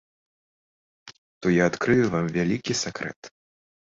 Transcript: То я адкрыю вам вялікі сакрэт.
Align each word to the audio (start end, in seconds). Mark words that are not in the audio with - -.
То 1.43 1.47
я 1.61 1.67
адкрыю 1.73 2.05
вам 2.17 2.25
вялікі 2.39 2.81
сакрэт. 2.85 3.21